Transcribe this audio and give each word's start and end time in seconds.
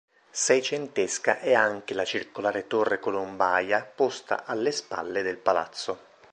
Seicentesca 0.31 1.37
è 1.37 1.53
anche 1.53 1.93
la 1.93 2.05
circolare 2.05 2.65
torre 2.65 2.97
colombaia 2.97 3.83
posta 3.85 4.45
alle 4.45 4.71
spalle 4.71 5.21
del 5.21 5.37
palazzo. 5.37 5.99